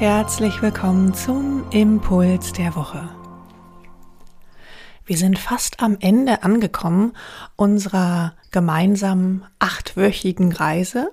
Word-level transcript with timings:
herzlich 0.00 0.62
willkommen 0.62 1.12
zum 1.12 1.68
Impuls 1.72 2.52
der 2.52 2.76
Woche. 2.76 3.08
Wir 5.04 5.16
sind 5.16 5.40
fast 5.40 5.80
am 5.82 5.96
Ende 5.98 6.44
angekommen 6.44 7.14
unserer 7.56 8.34
gemeinsamen 8.52 9.44
achtwöchigen 9.58 10.52
Reise. 10.52 11.10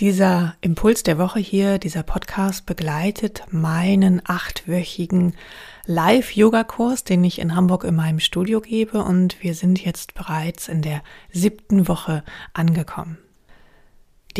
Dieser 0.00 0.56
Impuls 0.60 1.04
der 1.04 1.18
Woche 1.18 1.38
hier, 1.38 1.78
dieser 1.78 2.02
Podcast 2.02 2.66
begleitet 2.66 3.44
meinen 3.52 4.20
achtwöchigen 4.24 5.36
Live-Yoga-Kurs, 5.86 7.04
den 7.04 7.22
ich 7.22 7.38
in 7.38 7.54
Hamburg 7.54 7.84
in 7.84 7.94
meinem 7.94 8.18
Studio 8.18 8.60
gebe 8.60 9.04
und 9.04 9.40
wir 9.40 9.54
sind 9.54 9.84
jetzt 9.84 10.14
bereits 10.14 10.68
in 10.68 10.82
der 10.82 11.04
siebten 11.30 11.86
Woche 11.86 12.24
angekommen. 12.54 13.18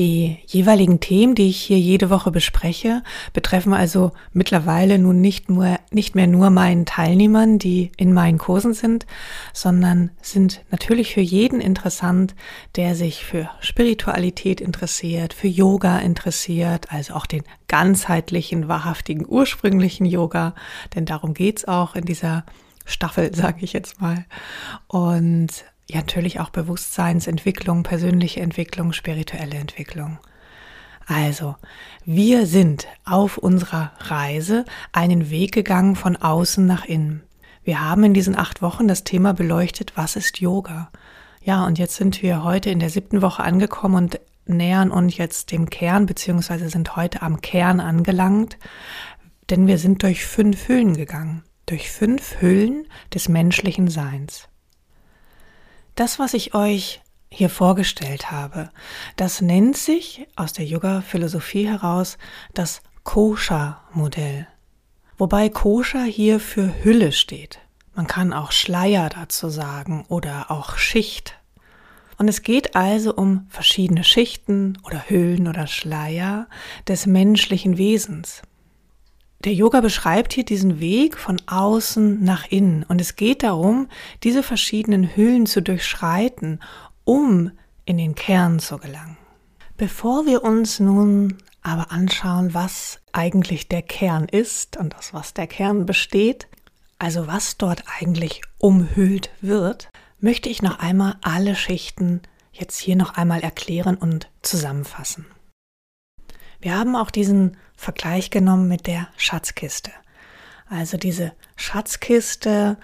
Die 0.01 0.39
jeweiligen 0.47 1.01
Themen, 1.01 1.35
die 1.35 1.51
ich 1.51 1.61
hier 1.61 1.79
jede 1.79 2.09
Woche 2.09 2.31
bespreche, 2.31 3.03
betreffen 3.35 3.75
also 3.75 4.13
mittlerweile 4.33 4.99
nun 4.99 5.21
nicht 5.21 5.51
nur, 5.51 5.79
nicht 5.91 6.15
mehr 6.15 6.27
nur 6.27 6.49
meinen 6.49 6.87
Teilnehmern, 6.87 7.59
die 7.59 7.93
in 7.99 8.15
meinen 8.15 8.39
Kursen 8.39 8.73
sind, 8.73 9.05
sondern 9.53 10.11
sind 10.23 10.63
natürlich 10.71 11.13
für 11.13 11.21
jeden 11.21 11.61
interessant, 11.61 12.35
der 12.77 12.95
sich 12.95 13.27
für 13.27 13.51
Spiritualität 13.61 14.63
interessiert, 14.63 15.35
für 15.35 15.49
Yoga 15.49 15.99
interessiert, 15.99 16.91
also 16.91 17.13
auch 17.13 17.27
den 17.27 17.43
ganzheitlichen, 17.69 18.69
wahrhaftigen, 18.69 19.27
ursprünglichen 19.29 20.07
Yoga, 20.07 20.55
denn 20.95 21.05
darum 21.05 21.35
geht's 21.35 21.67
auch 21.67 21.95
in 21.95 22.07
dieser 22.07 22.47
Staffel, 22.87 23.35
sage 23.35 23.59
ich 23.61 23.75
jetzt 23.75 24.01
mal. 24.01 24.25
Und 24.87 25.51
ja 25.95 26.01
natürlich 26.01 26.41
auch 26.41 26.51
Bewusstseinsentwicklung, 26.51 27.83
persönliche 27.83 28.41
Entwicklung, 28.41 28.93
spirituelle 28.93 29.57
Entwicklung. 29.57 30.19
Also, 31.07 31.57
wir 32.05 32.47
sind 32.47 32.87
auf 33.05 33.37
unserer 33.37 33.93
Reise 33.99 34.65
einen 34.93 35.31
Weg 35.31 35.53
gegangen 35.53 35.97
von 35.97 36.17
außen 36.17 36.65
nach 36.65 36.85
innen. 36.85 37.23
Wir 37.65 37.81
haben 37.81 38.05
in 38.05 38.15
diesen 38.15 38.39
acht 38.39 38.63
Wochen 38.63 38.89
das 38.89 39.05
Thema 39.05 39.35
beleuchtet, 39.35 39.93
was 39.97 40.17
ist 40.17 40.41
Yoga? 40.41 40.91
Ja, 41.43 41.67
und 41.67 41.79
jetzt 41.79 41.97
sind 41.97 42.23
wir 42.23 42.45
heute 42.45 42.71
in 42.71 42.79
der 42.79 42.91
siebten 42.91 43.23
Woche 43.23 43.43
angekommen 43.43 43.95
und 43.95 44.21
nähern 44.47 44.91
uns 44.91 45.17
jetzt 45.17 45.53
dem 45.53 45.71
Kern, 45.71 46.07
beziehungsweise 46.07 46.69
sind 46.69 46.97
heute 46.97 47.23
am 47.23 47.41
Kern 47.41 47.81
angelangt, 47.81 48.59
denn 49.49 49.67
wir 49.67 49.79
sind 49.79 50.03
durch 50.03 50.25
fünf 50.25 50.69
Hüllen 50.69 50.97
gegangen, 50.97 51.43
durch 51.67 51.91
fünf 51.91 52.41
Hüllen 52.41 52.87
des 53.13 53.29
menschlichen 53.29 53.89
Seins. 53.89 54.50
Das, 56.01 56.19
was 56.19 56.33
ich 56.33 56.55
euch 56.55 57.03
hier 57.29 57.51
vorgestellt 57.51 58.31
habe, 58.31 58.71
das 59.17 59.43
nennt 59.43 59.77
sich 59.77 60.27
aus 60.35 60.55
der 60.55 60.65
Yoga-Philosophie 60.65 61.69
heraus 61.69 62.17
das 62.55 62.81
Kosha-Modell. 63.05 64.47
Wobei 65.19 65.51
Kosha 65.51 66.05
hier 66.05 66.41
für 66.41 66.83
Hülle 66.83 67.13
steht. 67.13 67.59
Man 67.95 68.07
kann 68.07 68.33
auch 68.33 68.51
Schleier 68.51 69.11
dazu 69.11 69.51
sagen 69.51 70.07
oder 70.09 70.51
auch 70.51 70.79
Schicht. 70.79 71.39
Und 72.17 72.29
es 72.29 72.41
geht 72.41 72.77
also 72.77 73.15
um 73.15 73.47
verschiedene 73.51 74.03
Schichten 74.03 74.79
oder 74.85 75.11
Hüllen 75.11 75.49
oder 75.49 75.67
Schleier 75.67 76.49
des 76.89 77.05
menschlichen 77.05 77.77
Wesens. 77.77 78.41
Der 79.45 79.55
Yoga 79.55 79.81
beschreibt 79.81 80.35
hier 80.35 80.45
diesen 80.45 80.81
Weg 80.81 81.17
von 81.17 81.41
außen 81.47 82.23
nach 82.23 82.47
innen 82.51 82.83
und 82.83 83.01
es 83.01 83.17
geht 83.17 83.43
darum, 83.43 83.89
diese 84.23 84.43
verschiedenen 84.43 85.17
Hüllen 85.17 85.47
zu 85.47 85.63
durchschreiten, 85.63 86.61
um 87.05 87.51
in 87.87 87.97
den 87.97 88.15
Kern 88.15 88.59
zu 88.59 88.77
gelangen. 88.77 89.17
Bevor 89.79 90.27
wir 90.27 90.45
uns 90.45 90.79
nun 90.79 91.39
aber 91.63 91.91
anschauen, 91.91 92.53
was 92.53 93.01
eigentlich 93.13 93.67
der 93.69 93.81
Kern 93.81 94.27
ist 94.27 94.77
und 94.77 94.95
aus 94.97 95.15
was 95.15 95.33
der 95.33 95.47
Kern 95.47 95.87
besteht, 95.87 96.47
also 96.99 97.27
was 97.27 97.57
dort 97.57 97.85
eigentlich 97.99 98.43
umhüllt 98.59 99.31
wird, 99.41 99.89
möchte 100.19 100.51
ich 100.51 100.61
noch 100.61 100.81
einmal 100.81 101.17
alle 101.23 101.57
Schichten 101.57 102.21
jetzt 102.53 102.79
hier 102.79 102.97
noch 102.97 103.15
einmal 103.15 103.41
erklären 103.41 103.97
und 103.97 104.29
zusammenfassen. 104.43 105.25
Wir 106.61 106.79
haben 106.79 106.95
auch 106.95 107.11
diesen 107.11 107.57
Vergleich 107.75 108.31
genommen 108.31 108.69
mit 108.69 108.87
der 108.87 109.09
Schatzkiste. 109.17 109.91
Also 110.69 110.99
diese 110.99 111.33
Schatzkiste, 111.57 112.77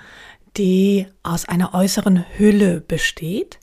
die 0.57 1.07
aus 1.23 1.47
einer 1.47 1.75
äußeren 1.75 2.25
Hülle 2.37 2.81
besteht. 2.81 3.61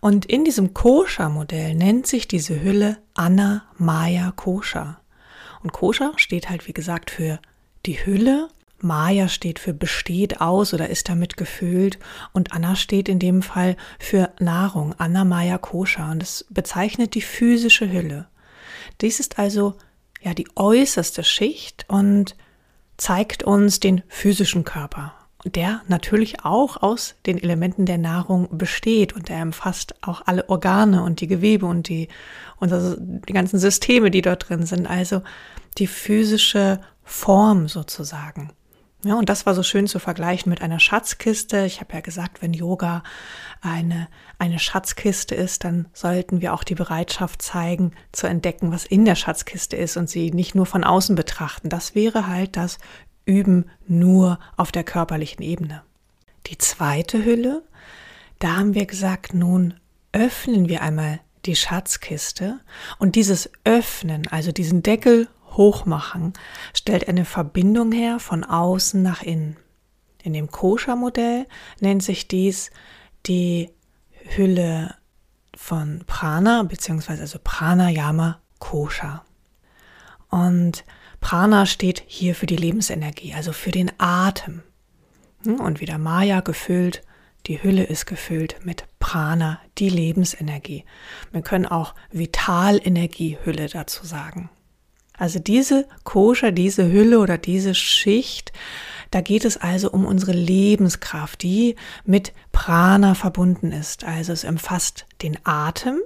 Und 0.00 0.24
in 0.24 0.44
diesem 0.44 0.72
Koscher-Modell 0.72 1.74
nennt 1.74 2.06
sich 2.06 2.28
diese 2.28 2.62
Hülle 2.62 2.98
Anna 3.14 3.64
Maya 3.76 4.32
Koscher. 4.32 5.00
Und 5.62 5.72
Koscher 5.72 6.12
steht 6.16 6.48
halt, 6.48 6.68
wie 6.68 6.72
gesagt, 6.72 7.10
für 7.10 7.40
die 7.86 8.06
Hülle. 8.06 8.48
Maya 8.78 9.26
steht 9.28 9.58
für 9.58 9.74
besteht 9.74 10.40
aus 10.40 10.72
oder 10.74 10.88
ist 10.88 11.08
damit 11.08 11.36
gefüllt. 11.36 11.98
Und 12.32 12.52
Anna 12.52 12.76
steht 12.76 13.08
in 13.08 13.18
dem 13.18 13.42
Fall 13.42 13.76
für 13.98 14.32
Nahrung. 14.38 14.94
Anna 14.98 15.24
Maya 15.24 15.58
Koscher. 15.58 16.10
Und 16.10 16.22
es 16.22 16.46
bezeichnet 16.50 17.14
die 17.14 17.22
physische 17.22 17.90
Hülle. 17.90 18.28
Dies 19.00 19.20
ist 19.20 19.38
also 19.38 19.74
ja 20.22 20.34
die 20.34 20.48
äußerste 20.56 21.24
Schicht 21.24 21.84
und 21.88 22.36
zeigt 22.96 23.42
uns 23.42 23.80
den 23.80 24.02
physischen 24.08 24.64
Körper, 24.64 25.14
der 25.44 25.82
natürlich 25.86 26.44
auch 26.44 26.82
aus 26.82 27.14
den 27.26 27.42
Elementen 27.42 27.86
der 27.86 27.98
Nahrung 27.98 28.48
besteht 28.56 29.12
und 29.14 29.30
er 29.30 29.42
umfasst 29.42 29.94
auch 30.02 30.22
alle 30.26 30.48
Organe 30.48 31.02
und 31.02 31.20
die 31.20 31.26
Gewebe 31.26 31.66
und 31.66 31.88
die, 31.88 32.08
und 32.58 32.72
also 32.72 32.96
die 32.98 33.32
ganzen 33.32 33.58
Systeme, 33.58 34.10
die 34.10 34.22
dort 34.22 34.48
drin 34.48 34.64
sind, 34.64 34.86
also 34.86 35.22
die 35.78 35.86
physische 35.86 36.80
Form 37.04 37.68
sozusagen. 37.68 38.50
Ja, 39.06 39.14
und 39.14 39.28
das 39.28 39.46
war 39.46 39.54
so 39.54 39.62
schön 39.62 39.86
zu 39.86 40.00
vergleichen 40.00 40.50
mit 40.50 40.62
einer 40.62 40.80
Schatzkiste. 40.80 41.64
Ich 41.64 41.80
habe 41.80 41.94
ja 41.94 42.00
gesagt, 42.00 42.42
wenn 42.42 42.52
Yoga 42.52 43.04
eine, 43.60 44.08
eine 44.40 44.58
Schatzkiste 44.58 45.36
ist, 45.36 45.62
dann 45.62 45.86
sollten 45.92 46.40
wir 46.40 46.52
auch 46.52 46.64
die 46.64 46.74
Bereitschaft 46.74 47.40
zeigen, 47.40 47.92
zu 48.10 48.26
entdecken, 48.26 48.72
was 48.72 48.84
in 48.84 49.04
der 49.04 49.14
Schatzkiste 49.14 49.76
ist 49.76 49.96
und 49.96 50.10
sie 50.10 50.32
nicht 50.32 50.56
nur 50.56 50.66
von 50.66 50.82
außen 50.82 51.14
betrachten. 51.14 51.68
Das 51.68 51.94
wäre 51.94 52.26
halt 52.26 52.56
das 52.56 52.78
Üben 53.26 53.66
nur 53.86 54.40
auf 54.56 54.72
der 54.72 54.82
körperlichen 54.82 55.44
Ebene. 55.44 55.82
Die 56.48 56.58
zweite 56.58 57.24
Hülle, 57.24 57.62
da 58.40 58.56
haben 58.56 58.74
wir 58.74 58.86
gesagt, 58.86 59.34
nun 59.34 59.74
öffnen 60.10 60.68
wir 60.68 60.82
einmal 60.82 61.20
die 61.44 61.54
Schatzkiste 61.54 62.58
und 62.98 63.14
dieses 63.14 63.50
Öffnen, 63.62 64.26
also 64.32 64.50
diesen 64.50 64.82
Deckel 64.82 65.28
Hochmachen 65.56 66.32
stellt 66.74 67.08
eine 67.08 67.24
Verbindung 67.24 67.92
her 67.92 68.18
von 68.18 68.44
außen 68.44 69.02
nach 69.02 69.22
innen. 69.22 69.56
In 70.22 70.32
dem 70.32 70.50
Koscher-Modell 70.50 71.46
nennt 71.80 72.02
sich 72.02 72.28
dies 72.28 72.70
die 73.26 73.70
Hülle 74.36 74.94
von 75.56 76.04
Prana 76.06 76.62
bzw. 76.64 77.20
also 77.20 77.38
Pranayama 77.42 78.40
Koscher. 78.58 79.24
Und 80.28 80.84
Prana 81.20 81.66
steht 81.66 82.02
hier 82.06 82.34
für 82.34 82.46
die 82.46 82.56
Lebensenergie, 82.56 83.34
also 83.34 83.52
für 83.52 83.70
den 83.70 83.90
Atem. 83.98 84.62
Hm, 85.44 85.60
und 85.60 85.80
wieder 85.80 85.98
Maya 85.98 86.40
gefüllt, 86.40 87.02
die 87.46 87.62
Hülle 87.62 87.84
ist 87.84 88.06
gefüllt 88.06 88.56
mit 88.64 88.84
Prana, 88.98 89.60
die 89.78 89.88
Lebensenergie. 89.88 90.84
Wir 91.30 91.42
können 91.42 91.66
auch 91.66 91.94
Vitalenergiehülle 92.10 93.68
dazu 93.68 94.04
sagen. 94.04 94.50
Also 95.18 95.38
diese 95.38 95.86
Koscher, 96.04 96.52
diese 96.52 96.90
Hülle 96.90 97.18
oder 97.18 97.38
diese 97.38 97.74
Schicht, 97.74 98.52
da 99.10 99.20
geht 99.20 99.44
es 99.44 99.56
also 99.56 99.90
um 99.90 100.04
unsere 100.04 100.32
Lebenskraft, 100.32 101.42
die 101.42 101.76
mit 102.04 102.32
Prana 102.52 103.14
verbunden 103.14 103.72
ist. 103.72 104.04
Also 104.04 104.32
es 104.32 104.44
umfasst 104.44 105.06
den 105.22 105.38
Atem 105.44 106.00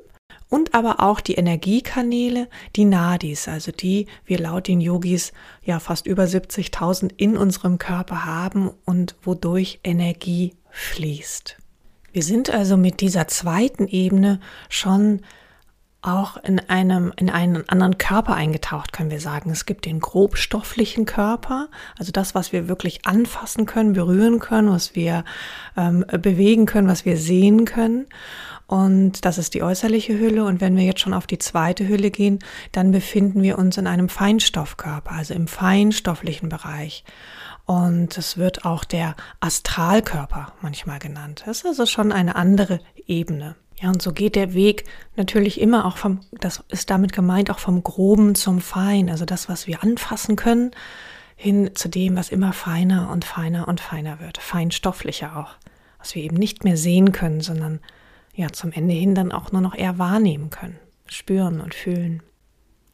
und 0.48 0.74
aber 0.74 1.00
auch 1.00 1.20
die 1.20 1.34
Energiekanäle, 1.34 2.48
die 2.76 2.84
Nadis, 2.84 3.48
also 3.48 3.72
die 3.72 4.06
wir 4.26 4.38
laut 4.38 4.68
den 4.68 4.80
Yogis 4.80 5.32
ja 5.62 5.78
fast 5.80 6.06
über 6.06 6.24
70.000 6.24 7.12
in 7.16 7.36
unserem 7.36 7.78
Körper 7.78 8.24
haben 8.24 8.70
und 8.84 9.16
wodurch 9.22 9.80
Energie 9.84 10.54
fließt. 10.70 11.56
Wir 12.12 12.22
sind 12.22 12.50
also 12.50 12.76
mit 12.76 13.00
dieser 13.00 13.28
zweiten 13.28 13.86
Ebene 13.86 14.40
schon 14.68 15.20
auch 16.02 16.38
in 16.38 16.58
einem, 16.70 17.12
in 17.16 17.28
einen 17.28 17.68
anderen 17.68 17.98
Körper 17.98 18.34
eingetaucht, 18.34 18.92
können 18.92 19.10
wir 19.10 19.20
sagen. 19.20 19.50
Es 19.50 19.66
gibt 19.66 19.84
den 19.84 20.00
grobstofflichen 20.00 21.04
Körper, 21.04 21.68
also 21.98 22.10
das, 22.10 22.34
was 22.34 22.52
wir 22.52 22.68
wirklich 22.68 23.06
anfassen 23.06 23.66
können, 23.66 23.92
berühren 23.92 24.38
können, 24.38 24.70
was 24.70 24.94
wir 24.94 25.24
ähm, 25.76 26.04
bewegen 26.10 26.64
können, 26.66 26.88
was 26.88 27.04
wir 27.04 27.16
sehen 27.16 27.66
können. 27.66 28.06
Und 28.66 29.24
das 29.24 29.36
ist 29.36 29.54
die 29.54 29.62
äußerliche 29.62 30.18
Hülle. 30.18 30.44
Und 30.44 30.60
wenn 30.60 30.76
wir 30.76 30.84
jetzt 30.84 31.00
schon 31.00 31.12
auf 31.12 31.26
die 31.26 31.38
zweite 31.38 31.88
Hülle 31.88 32.10
gehen, 32.10 32.38
dann 32.72 32.92
befinden 32.92 33.42
wir 33.42 33.58
uns 33.58 33.76
in 33.76 33.86
einem 33.86 34.08
Feinstoffkörper, 34.08 35.10
also 35.10 35.34
im 35.34 35.48
feinstofflichen 35.48 36.48
Bereich. 36.48 37.04
Und 37.66 38.16
es 38.16 38.36
wird 38.38 38.64
auch 38.64 38.84
der 38.84 39.16
Astralkörper 39.40 40.52
manchmal 40.62 40.98
genannt. 40.98 41.42
Das 41.46 41.58
ist 41.58 41.66
also 41.66 41.86
schon 41.86 42.10
eine 42.12 42.36
andere 42.36 42.80
Ebene. 43.06 43.56
Ja, 43.80 43.88
und 43.88 44.02
so 44.02 44.12
geht 44.12 44.36
der 44.36 44.52
Weg 44.52 44.84
natürlich 45.16 45.60
immer 45.60 45.86
auch 45.86 45.96
vom, 45.96 46.20
das 46.32 46.62
ist 46.68 46.90
damit 46.90 47.14
gemeint, 47.14 47.50
auch 47.50 47.58
vom 47.58 47.82
Groben 47.82 48.34
zum 48.34 48.60
Fein, 48.60 49.08
also 49.08 49.24
das, 49.24 49.48
was 49.48 49.66
wir 49.66 49.82
anfassen 49.82 50.36
können, 50.36 50.72
hin 51.34 51.70
zu 51.74 51.88
dem, 51.88 52.14
was 52.16 52.28
immer 52.28 52.52
feiner 52.52 53.10
und 53.10 53.24
feiner 53.24 53.66
und 53.68 53.80
feiner 53.80 54.20
wird, 54.20 54.36
feinstofflicher 54.36 55.36
auch, 55.38 55.54
was 55.98 56.14
wir 56.14 56.22
eben 56.22 56.36
nicht 56.36 56.62
mehr 56.62 56.76
sehen 56.76 57.12
können, 57.12 57.40
sondern 57.40 57.80
ja 58.34 58.50
zum 58.52 58.70
Ende 58.70 58.92
hin 58.92 59.14
dann 59.14 59.32
auch 59.32 59.50
nur 59.50 59.62
noch 59.62 59.74
eher 59.74 59.98
wahrnehmen 59.98 60.50
können, 60.50 60.78
spüren 61.06 61.62
und 61.62 61.74
fühlen. 61.74 62.22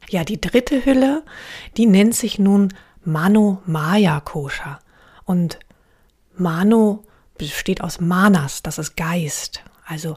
Ja, 0.09 0.23
die 0.23 0.39
dritte 0.39 0.85
Hülle, 0.85 1.23
die 1.75 1.85
nennt 1.85 2.15
sich 2.15 2.39
nun 2.39 2.73
Mano 3.03 3.61
Maya 3.65 4.21
Kosha. 4.21 4.79
Und 5.25 5.59
Mano 6.37 7.03
besteht 7.37 7.81
aus 7.81 7.99
Manas, 7.99 8.63
das 8.63 8.77
ist 8.77 8.95
Geist, 8.95 9.63
also 9.85 10.15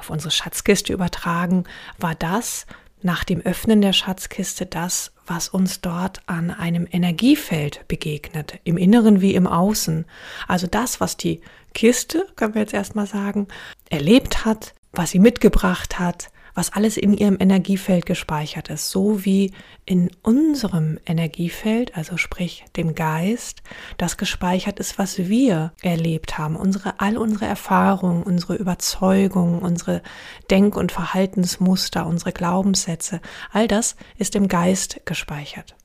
auf 0.00 0.10
unsere 0.10 0.30
Schatzkiste 0.30 0.92
übertragen, 0.92 1.64
war 1.98 2.14
das 2.14 2.66
nach 3.02 3.22
dem 3.22 3.40
Öffnen 3.40 3.80
der 3.80 3.92
Schatzkiste 3.92 4.66
das, 4.66 5.12
was 5.26 5.48
uns 5.48 5.80
dort 5.80 6.20
an 6.26 6.50
einem 6.50 6.88
Energiefeld 6.90 7.86
begegnet, 7.86 8.58
im 8.64 8.76
Inneren 8.76 9.20
wie 9.20 9.34
im 9.34 9.46
Außen. 9.46 10.06
Also 10.48 10.66
das, 10.66 11.00
was 11.00 11.16
die 11.16 11.40
Kiste, 11.74 12.26
können 12.36 12.54
wir 12.54 12.62
jetzt 12.62 12.74
erstmal 12.74 13.06
sagen, 13.06 13.46
erlebt 13.90 14.44
hat, 14.44 14.74
was 14.92 15.10
sie 15.10 15.18
mitgebracht 15.18 15.98
hat, 15.98 16.30
was 16.54 16.72
alles 16.72 16.96
in 16.96 17.14
ihrem 17.14 17.36
Energiefeld 17.38 18.06
gespeichert 18.06 18.68
ist, 18.68 18.90
so 18.90 19.24
wie 19.24 19.52
in 19.84 20.10
unserem 20.22 20.98
Energiefeld, 21.06 21.96
also 21.96 22.16
sprich 22.16 22.64
dem 22.76 22.94
Geist, 22.94 23.62
das 23.98 24.16
gespeichert 24.16 24.78
ist, 24.78 24.98
was 24.98 25.18
wir 25.18 25.72
erlebt 25.82 26.38
haben, 26.38 26.56
unsere 26.56 27.00
all 27.00 27.16
unsere 27.16 27.46
Erfahrungen, 27.46 28.22
unsere 28.22 28.56
Überzeugungen, 28.56 29.60
unsere 29.60 30.02
Denk- 30.50 30.76
und 30.76 30.92
Verhaltensmuster, 30.92 32.06
unsere 32.06 32.32
Glaubenssätze, 32.32 33.20
all 33.52 33.68
das 33.68 33.96
ist 34.18 34.34
im 34.34 34.48
Geist 34.48 35.00
gespeichert. 35.04 35.76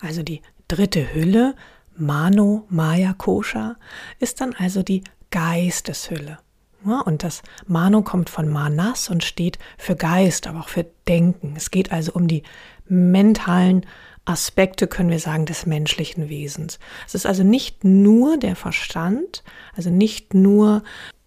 Also 0.00 0.22
die 0.22 0.42
dritte 0.68 1.14
Hülle, 1.14 1.54
Mano 1.96 2.66
Maya 2.68 3.12
Kosha, 3.12 3.76
ist 4.18 4.40
dann 4.40 4.54
also 4.54 4.82
die 4.82 5.04
Geisteshülle. 5.30 6.38
Und 6.84 7.22
das 7.22 7.42
Mano 7.66 8.02
kommt 8.02 8.30
von 8.30 8.48
Manas 8.48 9.08
und 9.08 9.24
steht 9.24 9.58
für 9.78 9.96
Geist, 9.96 10.46
aber 10.46 10.60
auch 10.60 10.68
für 10.68 10.86
Denken. 11.06 11.54
Es 11.56 11.70
geht 11.70 11.92
also 11.92 12.12
um 12.12 12.28
die 12.28 12.42
mentalen 12.88 13.86
Aspekte, 14.24 14.86
können 14.86 15.10
wir 15.10 15.18
sagen, 15.18 15.46
des 15.46 15.66
menschlichen 15.66 16.28
Wesens. 16.28 16.78
Es 17.06 17.14
ist 17.14 17.26
also 17.26 17.42
nicht 17.42 17.84
nur 17.84 18.38
der 18.38 18.56
Verstand, 18.56 19.42
also 19.74 19.90
nicht 19.90 20.34
nur 20.34 20.82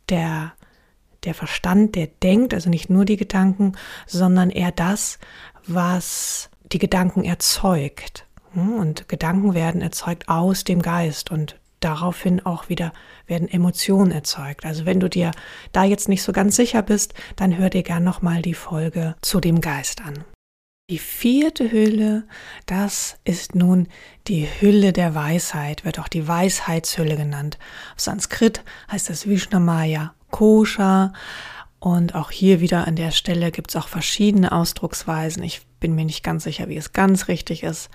der, 0.09 0.53
der 1.23 1.33
Verstand, 1.33 1.95
der 1.95 2.07
denkt, 2.07 2.53
also 2.53 2.69
nicht 2.69 2.89
nur 2.89 3.05
die 3.05 3.17
Gedanken, 3.17 3.73
sondern 4.07 4.49
eher 4.49 4.71
das, 4.71 5.19
was 5.67 6.49
die 6.71 6.79
Gedanken 6.79 7.23
erzeugt. 7.23 8.25
Und 8.53 9.09
Gedanken 9.09 9.53
werden 9.53 9.81
erzeugt 9.81 10.29
aus 10.29 10.63
dem 10.63 10.81
Geist 10.81 11.31
und 11.31 11.59
daraufhin 11.85 12.45
auch 12.45 12.67
wieder 12.67 12.91
werden 13.27 13.47
Emotionen 13.47 14.11
erzeugt. 14.11 14.65
Also 14.65 14.85
wenn 14.85 14.99
du 14.99 15.07
dir 15.09 15.31
da 15.71 15.83
jetzt 15.83 16.09
nicht 16.09 16.23
so 16.23 16.31
ganz 16.31 16.55
sicher 16.55 16.81
bist, 16.81 17.13
dann 17.35 17.57
hör 17.57 17.69
dir 17.69 17.83
gern 17.83 18.03
nochmal 18.03 18.41
die 18.41 18.55
Folge 18.55 19.15
zu 19.21 19.39
dem 19.39 19.61
Geist 19.61 20.01
an. 20.01 20.23
Die 20.89 20.99
vierte 20.99 21.71
Hülle, 21.71 22.27
das 22.67 23.17
ist 23.23 23.55
nun 23.55 23.87
die 24.27 24.47
Hülle 24.59 24.93
der 24.93 25.15
Weisheit, 25.15 25.83
wird 25.83 25.99
auch 25.99 26.07
die 26.07 26.27
Weisheitshülle 26.27 27.15
genannt. 27.15 27.57
Auf 27.93 28.01
Sanskrit 28.01 28.63
heißt 28.91 29.09
das 29.09 29.27
Vishnamaya 29.27 30.13
Kosha. 30.31 31.13
Und 31.79 32.15
auch 32.15 32.31
hier 32.31 32.61
wieder 32.61 32.87
an 32.87 32.95
der 32.95 33.11
Stelle 33.11 33.51
gibt 33.51 33.69
es 33.69 33.75
auch 33.75 33.87
verschiedene 33.87 34.51
Ausdrucksweisen. 34.51 35.43
Ich 35.43 35.61
bin 35.79 35.93
mir 35.93 36.05
nicht 36.05 36.23
ganz 36.23 36.43
sicher, 36.43 36.67
wie 36.67 36.77
es 36.77 36.93
ganz 36.93 37.27
richtig 37.27 37.63
ist. 37.63 37.89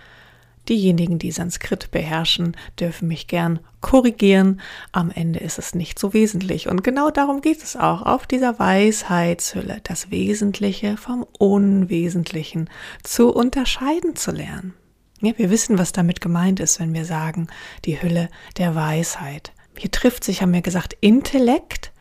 Diejenigen, 0.69 1.19
die 1.19 1.33
Sanskrit 1.33 1.91
beherrschen, 1.91 2.57
dürfen 2.79 3.09
mich 3.09 3.27
gern 3.27 3.61
korrigieren. 3.81 4.61
Am 4.93 5.11
Ende 5.11 5.41
ist 5.41 5.59
es 5.59 5.75
nicht 5.75 5.99
so 5.99 6.13
wesentlich. 6.13 6.69
Und 6.69 6.85
genau 6.85 7.11
darum 7.11 7.41
geht 7.41 7.63
es 7.63 7.77
auch 7.77 8.03
auf 8.03 8.27
dieser 8.27 8.59
Weisheitshülle, 8.59 9.81
das 9.83 10.11
Wesentliche 10.11 10.97
vom 10.97 11.27
Unwesentlichen 11.39 12.69
zu 13.03 13.35
unterscheiden 13.35 14.17
zu 14.17 14.31
lernen. 14.31 14.75
Ja, 15.21 15.33
wir 15.37 15.51
wissen, 15.51 15.79
was 15.79 15.93
damit 15.93 16.21
gemeint 16.21 16.61
ist, 16.61 16.79
wenn 16.79 16.95
wir 16.95 17.05
sagen, 17.05 17.49
die 17.85 18.01
Hülle 18.01 18.29
der 18.57 18.75
Weisheit. 18.75 19.53
Hier 19.77 19.91
trifft 19.91 20.25
sich, 20.25 20.41
haben 20.41 20.53
wir 20.53 20.63
gesagt, 20.63 20.97
Intellekt 21.01 21.93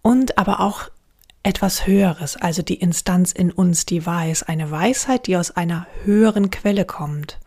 und 0.00 0.38
aber 0.38 0.60
auch 0.60 0.88
etwas 1.42 1.86
Höheres, 1.86 2.36
also 2.36 2.62
die 2.62 2.74
Instanz 2.74 3.30
in 3.30 3.52
uns, 3.52 3.86
die 3.86 4.04
weiß, 4.04 4.44
eine 4.44 4.70
Weisheit, 4.70 5.26
die 5.26 5.36
aus 5.36 5.52
einer 5.52 5.86
höheren 6.04 6.50
Quelle 6.50 6.84
kommt 6.84 7.38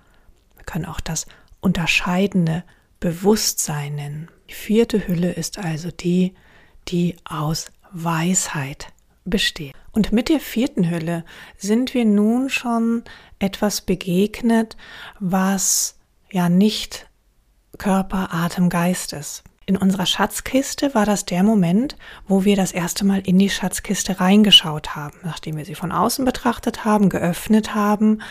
können 0.69 0.85
auch 0.85 0.99
das 0.99 1.25
unterscheidende 1.61 2.63
Bewusstsein 2.99 3.95
nennen. 3.95 4.29
Die 4.49 4.53
vierte 4.53 5.07
Hülle 5.07 5.31
ist 5.31 5.57
also 5.57 5.89
die, 5.89 6.35
die 6.87 7.15
aus 7.25 7.71
Weisheit 7.91 8.87
besteht. 9.25 9.73
Und 9.91 10.11
mit 10.11 10.29
der 10.29 10.39
vierten 10.39 10.89
Hülle 10.89 11.25
sind 11.57 11.93
wir 11.93 12.05
nun 12.05 12.49
schon 12.49 13.03
etwas 13.39 13.81
begegnet, 13.81 14.77
was 15.19 15.97
ja 16.31 16.49
nicht 16.49 17.07
Körper, 17.77 18.29
Atem, 18.31 18.69
Geist 18.69 19.13
ist. 19.13 19.43
In 19.65 19.77
unserer 19.77 20.05
Schatzkiste 20.05 20.95
war 20.95 21.05
das 21.05 21.25
der 21.25 21.43
Moment, 21.43 21.95
wo 22.27 22.43
wir 22.43 22.55
das 22.55 22.71
erste 22.71 23.05
Mal 23.05 23.21
in 23.21 23.37
die 23.37 23.49
Schatzkiste 23.49 24.19
reingeschaut 24.19 24.95
haben, 24.95 25.17
nachdem 25.23 25.57
wir 25.57 25.65
sie 25.65 25.75
von 25.75 25.91
außen 25.91 26.25
betrachtet 26.25 26.85
haben, 26.85 27.09
geöffnet 27.09 27.75
haben, 27.75 28.21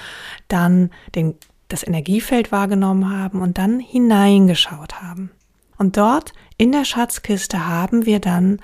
dann 0.49 0.91
den 1.15 1.37
das 1.69 1.87
Energiefeld 1.87 2.51
wahrgenommen 2.51 3.11
haben 3.11 3.41
und 3.41 3.59
dann 3.59 3.79
hineingeschaut 3.81 5.01
haben. 5.01 5.31
Und 5.77 5.97
dort 5.97 6.33
in 6.57 6.73
der 6.73 6.85
Schatzkiste 6.85 7.67
haben 7.67 8.05
wir 8.05 8.21
dann 8.21 8.61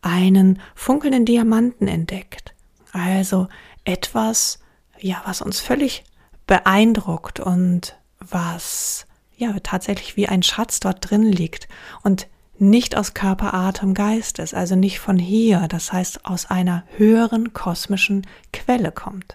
einen 0.00 0.60
funkelnden 0.74 1.24
Diamanten 1.24 1.88
entdeckt. 1.88 2.54
Also 2.92 3.48
etwas, 3.84 4.60
ja, 4.98 5.22
was 5.26 5.42
uns 5.42 5.60
völlig 5.60 6.04
beeindruckt 6.46 7.40
und 7.40 7.96
was 8.20 9.06
ja 9.36 9.54
tatsächlich 9.62 10.16
wie 10.16 10.28
ein 10.28 10.42
Schatz 10.42 10.80
dort 10.80 11.10
drin 11.10 11.24
liegt 11.24 11.68
und 12.02 12.28
nicht 12.58 12.96
aus 12.96 13.14
Körper, 13.14 13.52
Atem, 13.52 13.94
Geist 13.94 14.38
ist, 14.38 14.54
also 14.54 14.76
nicht 14.76 15.00
von 15.00 15.18
hier, 15.18 15.66
das 15.68 15.92
heißt 15.92 16.24
aus 16.24 16.46
einer 16.46 16.84
höheren 16.96 17.52
kosmischen 17.52 18.26
Quelle 18.52 18.92
kommt. 18.92 19.34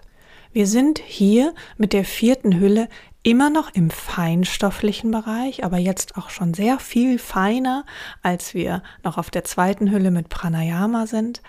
Wir 0.52 0.66
sind 0.66 0.98
hier 0.98 1.54
mit 1.76 1.92
der 1.92 2.04
vierten 2.04 2.58
Hülle 2.58 2.88
immer 3.22 3.50
noch 3.50 3.70
im 3.74 3.90
feinstofflichen 3.90 5.10
Bereich, 5.10 5.64
aber 5.64 5.78
jetzt 5.78 6.16
auch 6.16 6.30
schon 6.30 6.54
sehr 6.54 6.78
viel 6.78 7.18
feiner, 7.18 7.84
als 8.22 8.54
wir 8.54 8.82
noch 9.04 9.18
auf 9.18 9.30
der 9.30 9.44
zweiten 9.44 9.90
Hülle 9.90 10.10
mit 10.10 10.28
Pranayama 10.28 11.06
sind. 11.06 11.42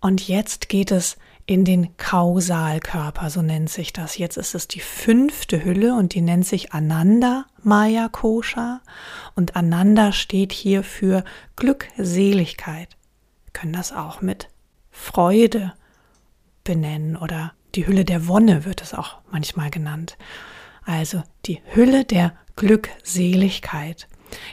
Und 0.00 0.26
jetzt 0.26 0.68
geht 0.68 0.90
es 0.90 1.16
in 1.46 1.64
den 1.64 1.96
Kausalkörper, 1.96 3.30
so 3.30 3.42
nennt 3.42 3.70
sich 3.70 3.92
das. 3.92 4.18
Jetzt 4.18 4.36
ist 4.36 4.54
es 4.54 4.66
die 4.66 4.80
fünfte 4.80 5.64
Hülle 5.64 5.94
und 5.94 6.14
die 6.14 6.22
nennt 6.22 6.46
sich 6.46 6.72
Ananda 6.72 7.46
Maya 7.62 8.08
Kosha. 8.08 8.80
Und 9.36 9.54
Ananda 9.54 10.12
steht 10.12 10.52
hier 10.52 10.82
für 10.82 11.22
Glückseligkeit. 11.54 12.96
Wir 13.44 13.52
können 13.52 13.72
das 13.72 13.92
auch 13.92 14.22
mit 14.22 14.48
Freude 14.90 15.72
benennen 16.64 17.16
oder 17.16 17.52
die 17.74 17.86
Hülle 17.86 18.04
der 18.04 18.28
Wonne 18.28 18.64
wird 18.64 18.82
es 18.82 18.94
auch 18.94 19.18
manchmal 19.30 19.70
genannt 19.70 20.16
also 20.84 21.22
die 21.46 21.60
Hülle 21.74 22.04
der 22.04 22.32
Glückseligkeit, 22.56 24.08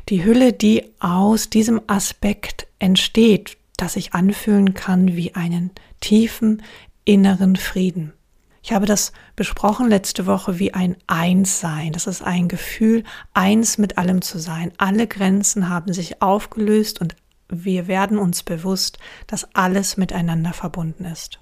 die 0.10 0.24
Hülle, 0.24 0.54
die 0.54 0.92
aus 1.00 1.50
diesem 1.50 1.82
Aspekt 1.88 2.68
entsteht, 2.80 3.58
das 3.78 3.94
sich 3.94 4.14
anfühlen 4.14 4.74
kann 4.74 5.16
wie 5.16 5.36
einen 5.36 5.72
tiefen 6.02 6.62
inneren 7.06 7.56
Frieden. 7.56 8.14
Ich 8.62 8.74
habe 8.74 8.86
das 8.86 9.14
besprochen 9.36 9.88
letzte 9.88 10.26
Woche 10.26 10.60
wie 10.60 10.74
ein 10.74 10.98
Einssein. 11.08 11.94
Das 11.94 12.08
ist 12.08 12.22
ein 12.22 12.50
Gefühl, 12.50 13.04
eins 13.34 13.78
mit 13.78 13.98
allem 13.98 14.22
zu 14.22 14.38
sein. 14.38 14.74
Alle 14.78 15.08
Grenzen 15.08 15.70
haben 15.70 15.94
sich 15.94 16.22
aufgelöst 16.22 17.00
und 17.00 17.16
wir 17.48 17.88
werden 17.88 18.18
uns 18.20 18.44
bewusst, 18.44 19.00
dass 19.28 19.56
alles 19.56 19.98
miteinander 19.98 20.54
verbunden 20.54 21.06
ist. 21.06 21.40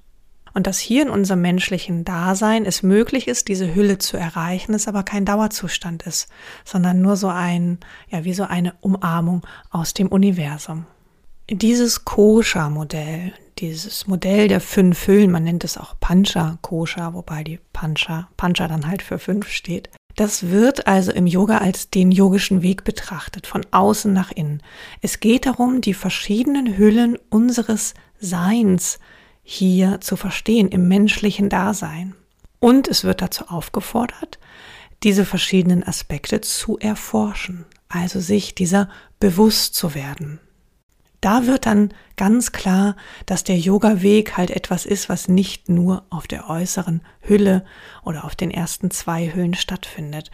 Und 0.58 0.66
dass 0.66 0.80
hier 0.80 1.04
in 1.04 1.12
unserem 1.12 1.42
menschlichen 1.42 2.04
Dasein 2.04 2.66
es 2.66 2.82
möglich 2.82 3.28
ist, 3.28 3.48
diese 3.48 3.76
Hülle 3.76 4.00
zu 4.00 4.18
erreichen, 4.18 4.74
es 4.74 4.88
aber 4.88 5.04
kein 5.04 5.24
Dauerzustand 5.24 6.02
ist, 6.02 6.30
sondern 6.66 7.00
nur 7.00 7.16
so 7.16 7.28
ein, 7.28 7.78
ja, 8.10 8.26
wie 8.26 8.34
so 8.34 8.42
eine 8.42 8.74
Umarmung 8.82 9.46
aus 9.70 9.94
dem 9.94 10.08
Universum. 10.08 10.88
Dieses 11.48 12.06
Kosha-Modell, 12.06 13.34
dieses 13.60 14.08
Modell 14.08 14.48
der 14.48 14.60
fünf 14.60 15.06
Hüllen, 15.06 15.30
man 15.30 15.44
nennt 15.44 15.64
es 15.64 15.78
auch 15.78 15.94
Pancha 16.00 16.58
Kosha, 16.64 17.14
wobei 17.14 17.44
die 17.44 17.60
Pancha, 17.72 18.28
Pancha 18.36 18.68
dann 18.68 18.88
halt 18.88 19.04
für 19.04 19.20
fünf 19.20 19.50
steht. 19.50 19.92
Das 20.16 20.50
wird 20.50 20.88
also 20.88 21.12
im 21.12 21.28
Yoga 21.28 21.60
als 21.60 21.92
den 21.92 22.12
yogischen 22.12 22.64
Weg 22.64 22.84
betrachtet, 22.84 23.46
von 23.46 23.64
außen 23.70 24.12
nach 24.12 24.32
innen. 24.32 24.64
Es 25.04 25.20
geht 25.20 25.46
darum, 25.46 25.82
die 25.82 25.94
verschiedenen 25.94 26.80
Hüllen 26.80 27.16
unseres 27.30 27.94
Seins 28.20 28.98
hier 29.50 30.02
zu 30.02 30.18
verstehen, 30.18 30.68
im 30.68 30.90
menschlichen 30.90 31.48
Dasein. 31.48 32.16
Und 32.60 32.90
es 32.90 33.06
wird 33.06 33.22
dazu 33.22 33.48
aufgefordert, 33.48 34.40
diese 35.04 35.24
verschiedenen 35.24 35.88
Aspekte 35.88 36.42
zu 36.42 36.78
erforschen, 36.78 37.66
also 37.88 38.20
sich 38.20 38.56
dieser 38.56 38.90
bewusst 39.22 39.74
zu 39.74 39.96
werden. 39.96 40.42
Da 41.22 41.48
wird 41.48 41.66
dann 41.66 41.94
ganz 42.18 42.52
klar, 42.52 42.98
dass 43.26 43.46
der 43.46 43.58
Yoga-Weg 43.58 44.36
halt 44.36 44.52
etwas 44.52 44.86
ist, 44.86 45.08
was 45.08 45.30
nicht 45.30 45.70
nur 45.70 46.04
auf 46.10 46.28
der 46.28 46.50
äußeren 46.50 47.02
Hülle 47.22 47.64
oder 48.04 48.26
auf 48.26 48.36
den 48.36 48.52
ersten 48.52 48.92
zwei 48.92 49.34
Hüllen 49.34 49.54
stattfindet. 49.54 50.30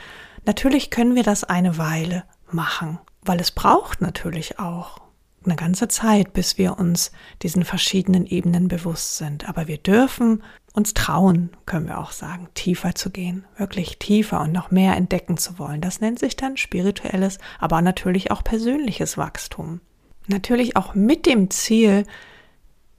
Natürlich 0.45 0.89
können 0.89 1.13
wir 1.13 1.23
das 1.23 1.43
eine 1.43 1.77
Weile 1.77 2.23
machen, 2.49 2.97
weil 3.21 3.39
es 3.39 3.51
braucht 3.51 4.01
natürlich 4.01 4.57
auch 4.57 5.02
eine 5.45 5.55
ganze 5.55 5.87
Zeit, 5.87 6.33
bis 6.33 6.57
wir 6.57 6.77
uns 6.79 7.11
diesen 7.41 7.65
verschiedenen 7.65 8.25
Ebenen 8.25 8.67
bewusst 8.67 9.17
sind. 9.17 9.47
Aber 9.47 9.67
wir 9.67 9.77
dürfen 9.77 10.43
uns 10.73 10.93
trauen, 10.93 11.51
können 11.65 11.87
wir 11.87 11.99
auch 11.99 12.11
sagen, 12.11 12.47
tiefer 12.55 12.95
zu 12.95 13.11
gehen, 13.11 13.45
wirklich 13.57 13.99
tiefer 13.99 14.41
und 14.41 14.51
noch 14.51 14.71
mehr 14.71 14.95
entdecken 14.95 15.37
zu 15.37 15.59
wollen. 15.59 15.81
Das 15.81 16.01
nennt 16.01 16.19
sich 16.19 16.35
dann 16.35 16.57
spirituelles, 16.57 17.37
aber 17.59 17.81
natürlich 17.81 18.31
auch 18.31 18.43
persönliches 18.43 19.17
Wachstum. 19.17 19.81
Natürlich 20.27 20.75
auch 20.75 20.95
mit 20.95 21.25
dem 21.25 21.49
Ziel, 21.51 22.05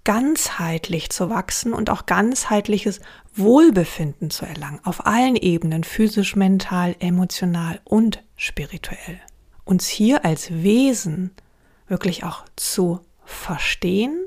ganzheitlich 0.04 1.10
zu 1.10 1.30
wachsen 1.30 1.72
und 1.72 1.90
auch 1.90 2.06
ganzheitliches 2.06 3.00
Wohlbefinden 3.34 4.30
zu 4.30 4.44
erlangen, 4.44 4.80
auf 4.84 5.06
allen 5.06 5.34
Ebenen, 5.34 5.82
physisch, 5.82 6.36
mental, 6.36 6.94
emotional 7.00 7.80
und 7.84 8.22
spirituell. 8.36 9.20
Uns 9.64 9.88
hier 9.88 10.24
als 10.24 10.50
Wesen 10.52 11.30
wirklich 11.88 12.24
auch 12.24 12.44
zu 12.56 13.00
verstehen 13.24 14.26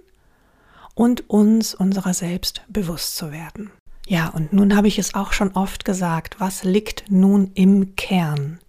und 0.95 1.29
uns 1.29 1.75
unserer 1.75 2.13
selbst 2.13 2.61
bewusst 2.67 3.15
zu 3.15 3.31
werden. 3.31 3.71
Ja, 4.07 4.29
und 4.29 4.53
nun 4.53 4.75
habe 4.75 4.87
ich 4.87 4.99
es 4.99 5.13
auch 5.13 5.33
schon 5.33 5.51
oft 5.51 5.83
gesagt, 5.83 6.39
was 6.39 6.63
liegt 6.63 7.11
nun 7.11 7.51
im 7.55 7.95
Kern? 7.95 8.59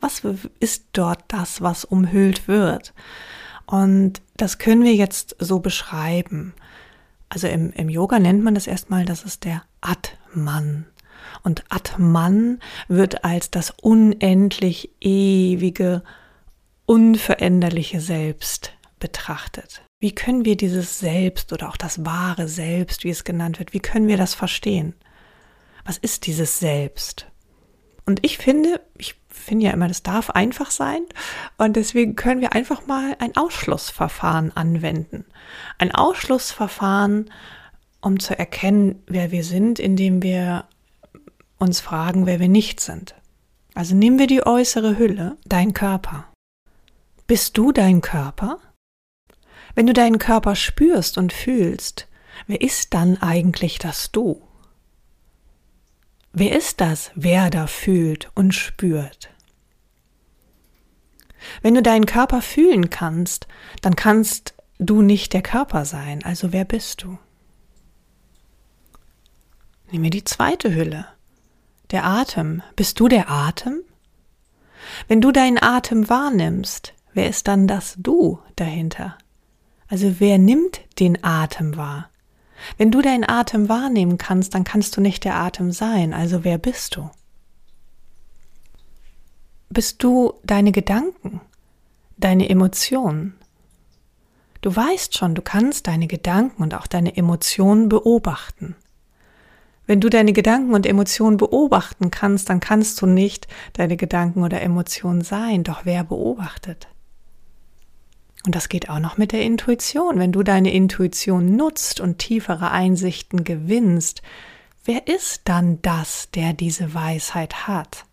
Was 0.00 0.22
ist 0.60 0.84
dort 0.92 1.24
das, 1.28 1.60
was 1.60 1.84
umhüllt 1.84 2.46
wird? 2.46 2.94
Und 3.66 4.22
das 4.36 4.58
können 4.58 4.84
wir 4.84 4.94
jetzt 4.94 5.36
so 5.40 5.58
beschreiben. 5.58 6.54
Also 7.28 7.48
im, 7.48 7.72
im 7.72 7.88
Yoga 7.88 8.18
nennt 8.18 8.42
man 8.42 8.54
das 8.54 8.66
erstmal, 8.66 9.04
das 9.04 9.24
ist 9.24 9.44
der 9.44 9.62
Atman. 9.80 10.86
Und 11.42 11.64
Atman 11.68 12.60
wird 12.86 13.24
als 13.24 13.50
das 13.50 13.70
unendlich 13.82 14.90
ewige, 15.00 16.02
unveränderliche 16.88 18.00
Selbst 18.00 18.72
betrachtet. 18.98 19.82
Wie 20.00 20.14
können 20.14 20.46
wir 20.46 20.56
dieses 20.56 20.98
Selbst 20.98 21.52
oder 21.52 21.68
auch 21.68 21.76
das 21.76 22.06
wahre 22.06 22.48
Selbst, 22.48 23.04
wie 23.04 23.10
es 23.10 23.24
genannt 23.24 23.58
wird, 23.58 23.74
wie 23.74 23.80
können 23.80 24.08
wir 24.08 24.16
das 24.16 24.32
verstehen? 24.32 24.94
Was 25.84 25.98
ist 25.98 26.26
dieses 26.26 26.58
Selbst? 26.58 27.26
Und 28.06 28.24
ich 28.24 28.38
finde, 28.38 28.80
ich 28.96 29.16
finde 29.28 29.66
ja 29.66 29.72
immer, 29.72 29.86
das 29.86 30.02
darf 30.02 30.30
einfach 30.30 30.70
sein. 30.70 31.02
Und 31.58 31.76
deswegen 31.76 32.16
können 32.16 32.40
wir 32.40 32.54
einfach 32.54 32.86
mal 32.86 33.14
ein 33.18 33.36
Ausschlussverfahren 33.36 34.56
anwenden. 34.56 35.26
Ein 35.76 35.94
Ausschlussverfahren, 35.94 37.30
um 38.00 38.18
zu 38.18 38.38
erkennen, 38.38 39.02
wer 39.06 39.30
wir 39.30 39.44
sind, 39.44 39.78
indem 39.78 40.22
wir 40.22 40.64
uns 41.58 41.80
fragen, 41.80 42.24
wer 42.24 42.40
wir 42.40 42.48
nicht 42.48 42.80
sind. 42.80 43.14
Also 43.74 43.94
nehmen 43.94 44.18
wir 44.18 44.26
die 44.26 44.46
äußere 44.46 44.96
Hülle, 44.96 45.36
dein 45.44 45.74
Körper. 45.74 46.27
Bist 47.28 47.58
du 47.58 47.72
dein 47.72 48.00
Körper? 48.00 48.58
Wenn 49.74 49.86
du 49.86 49.92
deinen 49.92 50.18
Körper 50.18 50.56
spürst 50.56 51.18
und 51.18 51.30
fühlst, 51.34 52.08
wer 52.46 52.62
ist 52.62 52.94
dann 52.94 53.18
eigentlich 53.18 53.78
das 53.78 54.10
Du? 54.10 54.42
Wer 56.32 56.56
ist 56.56 56.80
das, 56.80 57.10
wer 57.14 57.50
da 57.50 57.66
fühlt 57.66 58.30
und 58.34 58.54
spürt? 58.54 59.28
Wenn 61.60 61.74
du 61.74 61.82
deinen 61.82 62.06
Körper 62.06 62.40
fühlen 62.40 62.88
kannst, 62.88 63.46
dann 63.82 63.94
kannst 63.94 64.54
du 64.78 65.02
nicht 65.02 65.34
der 65.34 65.42
Körper 65.42 65.84
sein. 65.84 66.24
Also 66.24 66.54
wer 66.54 66.64
bist 66.64 67.02
du? 67.02 67.18
Nimm 69.90 70.00
mir 70.00 70.10
die 70.10 70.24
zweite 70.24 70.74
Hülle. 70.74 71.06
Der 71.90 72.06
Atem. 72.06 72.62
Bist 72.74 72.98
du 73.00 73.06
der 73.06 73.30
Atem? 73.30 73.82
Wenn 75.08 75.20
du 75.20 75.30
deinen 75.30 75.62
Atem 75.62 76.08
wahrnimmst, 76.08 76.94
wer 77.18 77.28
ist 77.28 77.48
dann 77.48 77.66
das 77.66 77.96
Du 77.98 78.38
dahinter? 78.54 79.18
Also 79.88 80.20
wer 80.20 80.38
nimmt 80.38 80.80
den 81.00 81.24
Atem 81.24 81.76
wahr? 81.76 82.10
Wenn 82.76 82.92
du 82.92 83.02
deinen 83.02 83.28
Atem 83.28 83.68
wahrnehmen 83.68 84.18
kannst, 84.18 84.54
dann 84.54 84.62
kannst 84.62 84.96
du 84.96 85.00
nicht 85.00 85.24
der 85.24 85.34
Atem 85.34 85.72
sein. 85.72 86.14
Also 86.14 86.44
wer 86.44 86.58
bist 86.58 86.94
du? 86.94 87.10
Bist 89.68 90.00
du 90.04 90.34
deine 90.44 90.70
Gedanken, 90.70 91.40
deine 92.18 92.48
Emotionen? 92.48 93.34
Du 94.60 94.74
weißt 94.74 95.18
schon, 95.18 95.34
du 95.34 95.42
kannst 95.42 95.88
deine 95.88 96.06
Gedanken 96.06 96.62
und 96.62 96.72
auch 96.72 96.86
deine 96.86 97.16
Emotionen 97.16 97.88
beobachten. 97.88 98.76
Wenn 99.86 100.00
du 100.00 100.08
deine 100.08 100.32
Gedanken 100.32 100.72
und 100.72 100.86
Emotionen 100.86 101.36
beobachten 101.36 102.12
kannst, 102.12 102.48
dann 102.48 102.60
kannst 102.60 103.02
du 103.02 103.06
nicht 103.06 103.48
deine 103.72 103.96
Gedanken 103.96 104.44
oder 104.44 104.62
Emotionen 104.62 105.22
sein. 105.22 105.64
Doch 105.64 105.80
wer 105.84 106.04
beobachtet? 106.04 106.86
Und 108.48 108.54
das 108.54 108.70
geht 108.70 108.88
auch 108.88 108.98
noch 108.98 109.18
mit 109.18 109.32
der 109.32 109.42
Intuition. 109.42 110.18
Wenn 110.18 110.32
du 110.32 110.42
deine 110.42 110.72
Intuition 110.72 111.54
nutzt 111.54 112.00
und 112.00 112.16
tiefere 112.18 112.70
Einsichten 112.70 113.44
gewinnst, 113.44 114.22
wer 114.86 115.06
ist 115.06 115.42
dann 115.44 115.82
das, 115.82 116.30
der 116.30 116.54
diese 116.54 116.94
Weisheit 116.94 117.68
hat? 117.68 118.06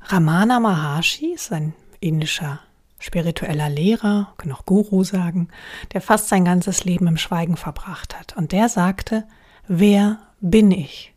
Ramana 0.00 0.58
Maharshi 0.58 1.34
ist 1.34 1.52
ein 1.52 1.72
indischer 2.00 2.58
spiritueller 2.98 3.68
Lehrer, 3.68 4.34
kann 4.38 4.50
auch 4.50 4.66
Guru 4.66 5.04
sagen, 5.04 5.50
der 5.92 6.00
fast 6.00 6.28
sein 6.28 6.44
ganzes 6.44 6.82
Leben 6.82 7.06
im 7.06 7.16
Schweigen 7.16 7.56
verbracht 7.56 8.18
hat. 8.18 8.36
Und 8.36 8.50
der 8.50 8.68
sagte, 8.68 9.22
wer 9.68 10.18
bin 10.40 10.72
ich? 10.72 11.14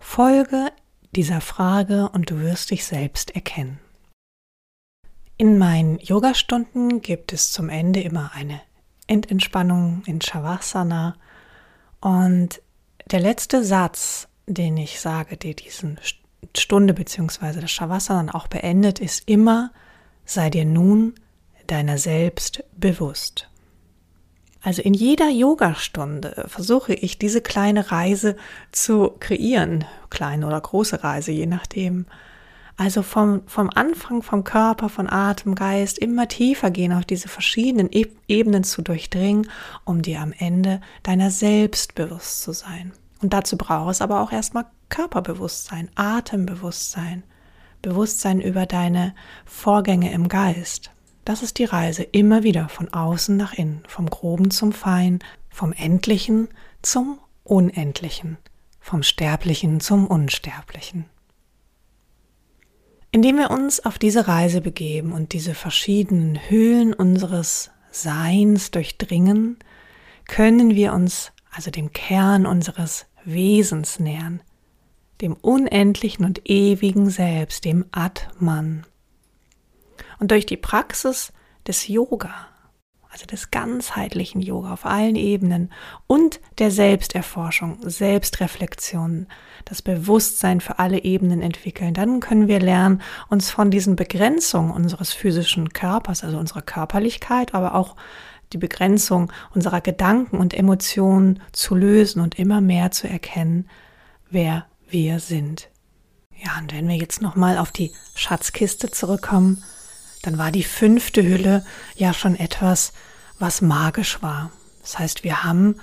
Folge 0.00 0.72
dieser 1.14 1.40
Frage 1.40 2.08
und 2.08 2.32
du 2.32 2.40
wirst 2.40 2.72
dich 2.72 2.84
selbst 2.84 3.30
erkennen. 3.30 3.78
In 5.38 5.58
meinen 5.58 5.98
Yogastunden 5.98 7.02
gibt 7.02 7.34
es 7.34 7.52
zum 7.52 7.68
Ende 7.68 8.00
immer 8.00 8.30
eine 8.34 8.60
Endentspannung 9.06 10.02
in 10.06 10.22
Shavasana 10.22 11.14
und 12.00 12.62
der 13.10 13.20
letzte 13.20 13.62
Satz, 13.62 14.28
den 14.46 14.78
ich 14.78 14.98
sage, 14.98 15.36
der 15.36 15.52
diesen 15.52 16.00
Stunde 16.56 16.94
bzw. 16.94 17.60
das 17.60 17.70
Shavasana 17.70 18.34
auch 18.34 18.46
beendet, 18.46 18.98
ist 18.98 19.28
immer, 19.28 19.72
sei 20.24 20.48
dir 20.48 20.64
nun 20.64 21.14
deiner 21.66 21.98
selbst 21.98 22.64
bewusst. 22.74 23.50
Also 24.62 24.80
in 24.80 24.94
jeder 24.94 25.28
Yogastunde 25.28 26.46
versuche 26.48 26.94
ich 26.94 27.18
diese 27.18 27.42
kleine 27.42 27.92
Reise 27.92 28.36
zu 28.72 29.12
kreieren, 29.20 29.84
kleine 30.08 30.46
oder 30.46 30.60
große 30.60 31.04
Reise, 31.04 31.30
je 31.30 31.46
nachdem, 31.46 32.06
also 32.76 33.02
vom, 33.02 33.42
vom 33.46 33.70
Anfang, 33.74 34.22
vom 34.22 34.44
Körper, 34.44 34.88
von 34.88 35.08
Atem, 35.08 35.54
Geist 35.54 35.98
immer 35.98 36.28
tiefer 36.28 36.70
gehen, 36.70 36.92
auf 36.92 37.04
diese 37.04 37.28
verschiedenen 37.28 37.90
Ebenen 38.28 38.64
zu 38.64 38.82
durchdringen, 38.82 39.48
um 39.84 40.02
dir 40.02 40.20
am 40.20 40.32
Ende 40.36 40.80
deiner 41.02 41.30
selbst 41.30 41.94
bewusst 41.94 42.42
zu 42.42 42.52
sein. 42.52 42.92
Und 43.22 43.32
dazu 43.32 43.56
braucht 43.56 43.92
es 43.92 44.02
aber 44.02 44.20
auch 44.20 44.30
erstmal 44.30 44.66
Körperbewusstsein, 44.90 45.90
Atembewusstsein, 45.94 47.22
Bewusstsein 47.80 48.40
über 48.40 48.66
deine 48.66 49.14
Vorgänge 49.46 50.12
im 50.12 50.28
Geist. 50.28 50.90
Das 51.24 51.42
ist 51.42 51.58
die 51.58 51.64
Reise 51.64 52.02
immer 52.02 52.42
wieder 52.42 52.68
von 52.68 52.92
außen 52.92 53.36
nach 53.36 53.54
innen, 53.54 53.82
vom 53.88 54.08
Groben 54.08 54.50
zum 54.50 54.72
Fein, 54.72 55.20
vom 55.50 55.72
Endlichen 55.72 56.48
zum 56.82 57.18
Unendlichen, 57.42 58.36
vom 58.80 59.02
Sterblichen 59.02 59.80
zum 59.80 60.06
Unsterblichen. 60.06 61.06
Indem 63.12 63.36
wir 63.38 63.50
uns 63.50 63.84
auf 63.84 63.98
diese 63.98 64.28
Reise 64.28 64.60
begeben 64.60 65.12
und 65.12 65.32
diese 65.32 65.54
verschiedenen 65.54 66.38
Höhlen 66.50 66.92
unseres 66.92 67.70
Seins 67.90 68.70
durchdringen, 68.70 69.58
können 70.26 70.74
wir 70.74 70.92
uns 70.92 71.32
also 71.50 71.70
dem 71.70 71.92
Kern 71.92 72.46
unseres 72.46 73.06
Wesens 73.24 73.98
nähern, 73.98 74.42
dem 75.20 75.34
unendlichen 75.34 76.24
und 76.24 76.48
ewigen 76.48 77.08
Selbst, 77.08 77.64
dem 77.64 77.86
Atman. 77.92 78.84
Und 80.18 80.30
durch 80.30 80.44
die 80.44 80.58
Praxis 80.58 81.32
des 81.66 81.88
Yoga, 81.88 82.48
also 83.16 83.24
des 83.24 83.50
ganzheitlichen 83.50 84.42
Yoga 84.42 84.74
auf 84.74 84.84
allen 84.84 85.16
Ebenen 85.16 85.72
und 86.06 86.38
der 86.58 86.70
Selbsterforschung, 86.70 87.78
Selbstreflexion, 87.82 89.26
das 89.64 89.80
Bewusstsein 89.80 90.60
für 90.60 90.78
alle 90.78 91.02
Ebenen 91.02 91.40
entwickeln, 91.40 91.94
dann 91.94 92.20
können 92.20 92.46
wir 92.46 92.60
lernen, 92.60 93.00
uns 93.30 93.48
von 93.50 93.70
diesen 93.70 93.96
Begrenzungen 93.96 94.70
unseres 94.70 95.14
physischen 95.14 95.72
Körpers, 95.72 96.24
also 96.24 96.36
unserer 96.36 96.60
Körperlichkeit, 96.60 97.54
aber 97.54 97.74
auch 97.74 97.96
die 98.52 98.58
Begrenzung 98.58 99.32
unserer 99.54 99.80
Gedanken 99.80 100.36
und 100.36 100.52
Emotionen 100.52 101.40
zu 101.52 101.74
lösen 101.74 102.20
und 102.20 102.38
immer 102.38 102.60
mehr 102.60 102.90
zu 102.90 103.08
erkennen, 103.08 103.66
wer 104.28 104.66
wir 104.90 105.20
sind. 105.20 105.70
Ja, 106.36 106.58
und 106.60 106.74
wenn 106.74 106.86
wir 106.86 106.96
jetzt 106.96 107.22
nochmal 107.22 107.56
auf 107.56 107.72
die 107.72 107.92
Schatzkiste 108.14 108.90
zurückkommen, 108.90 109.64
dann 110.22 110.38
war 110.38 110.50
die 110.50 110.64
fünfte 110.64 111.22
Hülle 111.22 111.64
ja 111.94 112.12
schon 112.12 112.36
etwas, 112.36 112.92
was 113.38 113.62
magisch 113.62 114.22
war. 114.22 114.50
Das 114.82 114.98
heißt, 114.98 115.24
wir 115.24 115.44
haben 115.44 115.76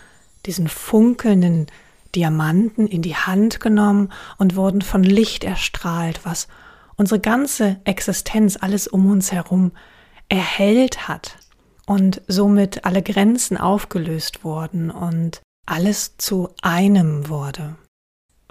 diesen 0.46 0.68
funkelnden 0.68 1.68
Diamanten 2.16 2.88
in 2.88 3.02
die 3.02 3.16
Hand 3.16 3.60
genommen 3.60 4.12
und 4.38 4.56
wurden 4.56 4.82
von 4.82 5.04
Licht 5.04 5.44
erstrahlt, 5.44 6.22
was 6.24 6.48
unsere 6.96 7.20
ganze 7.20 7.80
Existenz, 7.86 8.58
alles 8.60 8.88
um 8.88 9.10
uns 9.10 9.32
herum 9.32 9.72
erhellt 10.30 11.08
hat 11.08 11.38
und 11.86 12.22
somit 12.28 12.86
alle 12.86 13.02
Grenzen 13.02 13.58
aufgelöst 13.58 14.44
wurden 14.44 14.92
und 14.92 15.42
alles 15.66 16.18
zu 16.18 16.50
einem 16.62 17.30
wurde. 17.30 17.76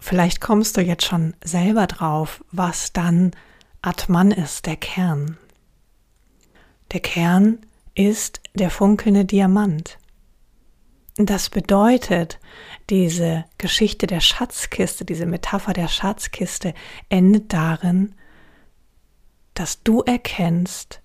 Vielleicht 0.00 0.40
kommst 0.40 0.76
du 0.76 0.80
jetzt 0.80 1.04
schon 1.04 1.34
selber 1.44 1.86
drauf, 1.86 2.42
was 2.50 2.92
dann 2.92 3.32
Atman 3.82 4.32
ist, 4.32 4.66
der 4.66 4.76
Kern. 4.76 5.38
Der 6.92 7.00
Kern 7.00 7.58
ist 7.94 8.40
der 8.54 8.70
funkelnde 8.70 9.24
Diamant. 9.24 9.98
Das 11.16 11.50
bedeutet, 11.50 12.38
diese 12.90 13.44
Geschichte 13.58 14.06
der 14.06 14.20
Schatzkiste, 14.20 15.04
diese 15.04 15.26
Metapher 15.26 15.72
der 15.72 15.88
Schatzkiste 15.88 16.74
endet 17.08 17.52
darin, 17.52 18.14
dass 19.54 19.82
du 19.82 20.00
erkennst, 20.00 21.00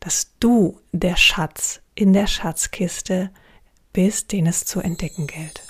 dass 0.00 0.32
du 0.38 0.80
der 0.92 1.16
Schatz 1.16 1.80
in 1.94 2.12
der 2.12 2.26
Schatzkiste 2.26 3.30
bist, 3.92 4.32
den 4.32 4.46
es 4.46 4.64
zu 4.64 4.80
entdecken 4.80 5.26
gilt. 5.26 5.62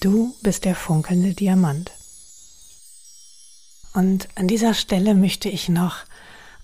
Du 0.00 0.34
bist 0.42 0.64
der 0.64 0.74
funkelnde 0.74 1.34
Diamant. 1.34 1.92
Und 3.94 4.28
an 4.34 4.48
dieser 4.48 4.74
Stelle 4.74 5.14
möchte 5.14 5.48
ich 5.48 5.68
noch 5.68 5.98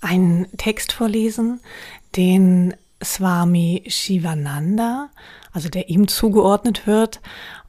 einen 0.00 0.50
Text 0.57 0.92
vorlesen, 0.92 1.61
den 2.17 2.75
Swami 3.03 3.85
Shivananda, 3.87 5.11
also 5.53 5.69
der 5.69 5.88
ihm 5.88 6.09
zugeordnet 6.09 6.87
wird. 6.87 7.21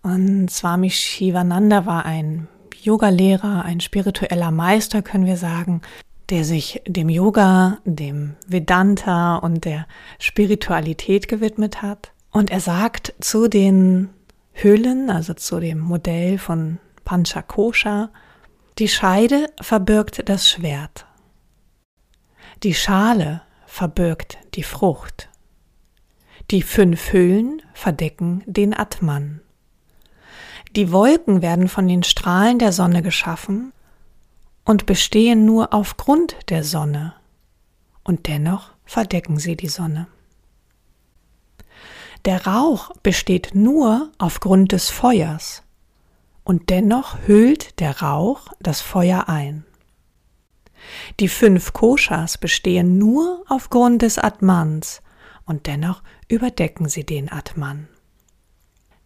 Und 0.01 0.49
Swami 0.49 0.89
Shivananda 0.89 1.85
war 1.85 2.05
ein 2.05 2.47
Yogalehrer, 2.81 3.65
ein 3.65 3.79
spiritueller 3.79 4.51
Meister, 4.51 5.01
können 5.01 5.25
wir 5.25 5.37
sagen, 5.37 5.81
der 6.29 6.43
sich 6.45 6.81
dem 6.87 7.09
Yoga, 7.09 7.79
dem 7.85 8.35
Vedanta 8.47 9.37
und 9.37 9.65
der 9.65 9.87
Spiritualität 10.19 11.27
gewidmet 11.27 11.81
hat. 11.81 12.11
Und 12.31 12.51
er 12.51 12.59
sagt 12.59 13.13
zu 13.19 13.47
den 13.47 14.09
Hüllen, 14.53 15.09
also 15.09 15.33
zu 15.33 15.59
dem 15.59 15.79
Modell 15.79 16.37
von 16.37 16.77
Panchakosha, 17.05 18.09
die 18.77 18.87
Scheide 18.87 19.47
verbirgt 19.59 20.29
das 20.29 20.49
Schwert. 20.49 21.05
Die 22.63 22.73
Schale 22.73 23.41
verbirgt 23.79 24.37
die 24.55 24.63
Frucht. 24.63 25.29
Die 26.51 26.63
fünf 26.63 27.13
Hüllen 27.13 27.61
verdecken 27.73 28.43
den 28.45 28.77
Atman. 28.77 29.39
Die 30.75 30.91
Wolken 30.91 31.41
werden 31.41 31.69
von 31.69 31.87
den 31.87 32.03
Strahlen 32.03 32.59
der 32.59 32.73
Sonne 32.73 33.01
geschaffen 33.01 33.71
und 34.65 34.85
bestehen 34.85 35.45
nur 35.45 35.73
aufgrund 35.73 36.35
der 36.49 36.65
Sonne, 36.65 37.13
und 38.03 38.27
dennoch 38.27 38.71
verdecken 38.83 39.39
sie 39.39 39.55
die 39.55 39.69
Sonne. 39.69 40.07
Der 42.25 42.45
Rauch 42.45 42.91
besteht 43.01 43.51
nur 43.53 44.11
aufgrund 44.17 44.73
des 44.73 44.89
Feuers 44.89 45.63
und 46.43 46.69
dennoch 46.69 47.17
hüllt 47.27 47.79
der 47.79 48.01
Rauch 48.01 48.49
das 48.59 48.81
Feuer 48.81 49.29
ein. 49.29 49.63
Die 51.19 51.27
fünf 51.27 51.73
Koshas 51.73 52.37
bestehen 52.37 52.97
nur 52.97 53.43
aufgrund 53.47 54.01
des 54.01 54.17
Atmans 54.17 55.01
und 55.45 55.67
dennoch 55.67 56.03
überdecken 56.27 56.89
sie 56.89 57.05
den 57.05 57.31
Atman. 57.31 57.87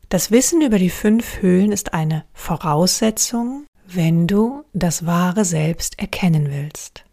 Das 0.09 0.29
Wissen 0.29 0.61
über 0.61 0.77
die 0.77 0.91
fünf 0.91 1.41
Höhlen 1.41 1.71
ist 1.71 1.93
eine 1.93 2.25
Voraussetzung, 2.33 3.65
wenn 3.87 4.27
du 4.27 4.63
das 4.73 5.05
wahre 5.05 5.45
Selbst 5.45 5.97
erkennen 5.99 6.51
willst. 6.51 7.05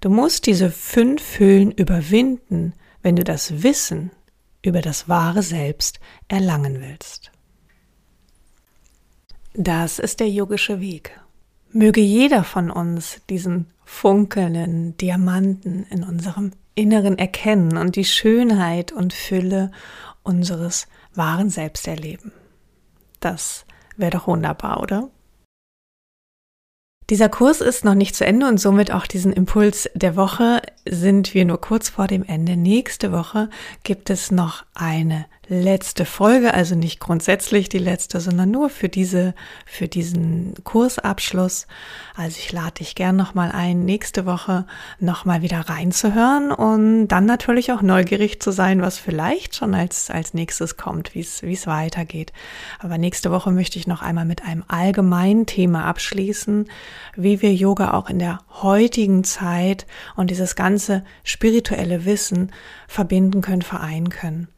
Du 0.00 0.10
musst 0.10 0.46
diese 0.46 0.70
fünf 0.70 1.38
Höhlen 1.38 1.70
überwinden, 1.70 2.74
wenn 3.02 3.14
du 3.14 3.22
das 3.22 3.62
Wissen 3.62 4.10
über 4.62 4.80
das 4.80 5.08
wahre 5.08 5.42
Selbst 5.42 6.00
erlangen 6.28 6.80
willst. 6.80 7.30
Das 9.54 9.98
ist 9.98 10.20
der 10.20 10.28
yogische 10.28 10.80
Weg. 10.80 11.21
Möge 11.72 12.00
jeder 12.00 12.44
von 12.44 12.70
uns 12.70 13.20
diesen 13.30 13.66
funkelnden 13.84 14.96
Diamanten 14.98 15.86
in 15.90 16.04
unserem 16.04 16.52
Inneren 16.74 17.18
erkennen 17.18 17.76
und 17.76 17.96
die 17.96 18.04
Schönheit 18.04 18.92
und 18.92 19.12
Fülle 19.12 19.70
unseres 20.22 20.86
wahren 21.14 21.50
Selbst 21.50 21.86
erleben. 21.88 22.32
Das 23.20 23.64
wäre 23.96 24.10
doch 24.10 24.26
wunderbar, 24.26 24.80
oder? 24.82 25.10
Dieser 27.10 27.28
Kurs 27.28 27.60
ist 27.60 27.84
noch 27.84 27.94
nicht 27.94 28.16
zu 28.16 28.24
Ende 28.24 28.46
und 28.46 28.58
somit 28.58 28.90
auch 28.90 29.06
diesen 29.06 29.32
Impuls 29.32 29.88
der 29.94 30.16
Woche 30.16 30.62
sind 30.84 31.34
wir 31.34 31.44
nur 31.44 31.60
kurz 31.60 31.88
vor 31.88 32.06
dem 32.06 32.24
Ende. 32.24 32.56
Nächste 32.56 33.12
Woche 33.12 33.48
gibt 33.84 34.10
es 34.10 34.30
noch 34.30 34.64
eine 34.74 35.26
letzte 35.48 36.06
Folge, 36.06 36.54
also 36.54 36.74
nicht 36.74 36.98
grundsätzlich 36.98 37.68
die 37.68 37.78
letzte, 37.78 38.20
sondern 38.20 38.50
nur 38.50 38.70
für 38.70 38.88
diese, 38.88 39.34
für 39.66 39.86
diesen 39.86 40.54
Kursabschluss. 40.64 41.66
Also 42.16 42.38
ich 42.38 42.52
lade 42.52 42.74
dich 42.78 42.94
gern 42.94 43.16
nochmal 43.16 43.52
ein, 43.52 43.84
nächste 43.84 44.24
Woche 44.24 44.66
nochmal 44.98 45.42
wieder 45.42 45.60
reinzuhören 45.60 46.52
und 46.52 47.08
dann 47.08 47.26
natürlich 47.26 47.70
auch 47.72 47.82
neugierig 47.82 48.40
zu 48.40 48.50
sein, 48.50 48.80
was 48.80 48.98
vielleicht 48.98 49.56
schon 49.56 49.74
als, 49.74 50.10
als 50.10 50.32
nächstes 50.32 50.76
kommt, 50.76 51.14
wie 51.14 51.20
es, 51.20 51.42
wie 51.42 51.54
es 51.54 51.66
weitergeht. 51.66 52.32
Aber 52.78 52.96
nächste 52.96 53.30
Woche 53.30 53.50
möchte 53.50 53.78
ich 53.78 53.86
noch 53.86 54.00
einmal 54.00 54.24
mit 54.24 54.44
einem 54.44 54.64
allgemeinen 54.68 55.44
Thema 55.46 55.84
abschließen, 55.84 56.68
wie 57.14 57.42
wir 57.42 57.52
Yoga 57.52 57.92
auch 57.92 58.08
in 58.08 58.20
der 58.20 58.38
heutigen 58.62 59.22
Zeit 59.22 59.86
und 60.16 60.30
dieses 60.30 60.56
ganze 60.56 60.71
spirituelle 61.24 62.04
Wissen 62.04 62.52
verbinden 62.88 63.40
können, 63.40 63.62
vereinen 63.62 64.08
können. 64.08 64.48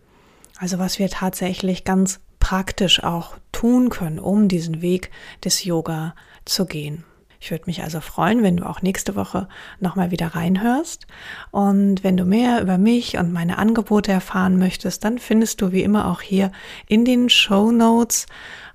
Also 0.58 0.78
was 0.78 0.98
wir 0.98 1.08
tatsächlich 1.08 1.84
ganz 1.84 2.20
praktisch 2.40 3.02
auch 3.02 3.36
tun 3.52 3.88
können, 3.88 4.18
um 4.18 4.48
diesen 4.48 4.82
Weg 4.82 5.10
des 5.42 5.64
Yoga 5.64 6.14
zu 6.44 6.66
gehen. 6.66 7.04
Ich 7.44 7.50
würde 7.50 7.64
mich 7.66 7.82
also 7.82 8.00
freuen, 8.00 8.42
wenn 8.42 8.56
du 8.56 8.64
auch 8.64 8.80
nächste 8.80 9.16
Woche 9.16 9.48
nochmal 9.78 10.10
wieder 10.10 10.28
reinhörst. 10.28 11.06
Und 11.50 12.02
wenn 12.02 12.16
du 12.16 12.24
mehr 12.24 12.62
über 12.62 12.78
mich 12.78 13.18
und 13.18 13.34
meine 13.34 13.58
Angebote 13.58 14.12
erfahren 14.12 14.58
möchtest, 14.58 15.04
dann 15.04 15.18
findest 15.18 15.60
du 15.60 15.70
wie 15.70 15.82
immer 15.82 16.08
auch 16.10 16.22
hier 16.22 16.52
in 16.86 17.04
den 17.04 17.28
Show 17.28 17.70
Notes 17.70 18.24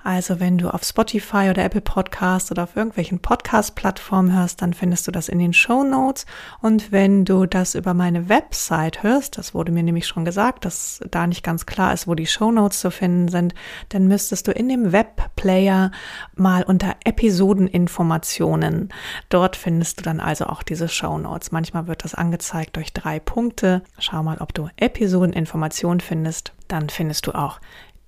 also 0.01 0.39
wenn 0.39 0.57
du 0.57 0.73
auf 0.73 0.83
Spotify 0.83 1.49
oder 1.49 1.65
Apple 1.65 1.81
Podcast 1.81 2.51
oder 2.51 2.63
auf 2.63 2.77
irgendwelchen 2.77 3.19
Podcast-Plattformen 3.19 4.33
hörst, 4.33 4.61
dann 4.61 4.73
findest 4.73 5.05
du 5.07 5.11
das 5.11 5.27
in 5.27 5.39
den 5.39 5.51
Show 5.51 5.83
Notes. 5.83 6.25
Und 6.61 6.93
wenn 6.93 7.25
du 7.25 7.45
das 7.45 7.75
über 7.75 7.93
meine 7.93 8.29
Website 8.29 9.03
hörst, 9.03 9.37
das 9.37 9.53
wurde 9.53 9.73
mir 9.73 9.83
nämlich 9.83 10.07
schon 10.07 10.23
gesagt, 10.23 10.63
dass 10.63 11.01
da 11.11 11.27
nicht 11.27 11.43
ganz 11.43 11.65
klar 11.65 11.93
ist, 11.93 12.07
wo 12.07 12.15
die 12.15 12.27
Show 12.27 12.49
Notes 12.49 12.79
zu 12.79 12.91
finden 12.91 13.27
sind, 13.27 13.53
dann 13.89 14.07
müsstest 14.07 14.47
du 14.47 14.51
in 14.51 14.69
dem 14.69 14.93
Webplayer 14.93 15.91
mal 16.33 16.63
unter 16.63 16.95
Episodeninformationen. 17.03 18.89
Dort 19.27 19.57
findest 19.57 19.99
du 19.99 20.03
dann 20.03 20.21
also 20.21 20.45
auch 20.45 20.63
diese 20.63 20.87
Show 20.87 21.17
Notes. 21.17 21.51
Manchmal 21.51 21.87
wird 21.87 22.05
das 22.05 22.15
angezeigt 22.15 22.77
durch 22.77 22.93
drei 22.93 23.19
Punkte. 23.19 23.83
Schau 23.97 24.23
mal, 24.23 24.37
ob 24.39 24.53
du 24.53 24.69
Episodeninformationen 24.77 25.99
findest. 25.99 26.53
Dann 26.69 26.89
findest 26.89 27.25
du 27.25 27.33
auch 27.33 27.59